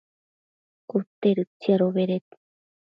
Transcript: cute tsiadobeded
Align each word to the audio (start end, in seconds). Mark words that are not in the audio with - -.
cute 0.89 1.31
tsiadobeded 1.59 2.27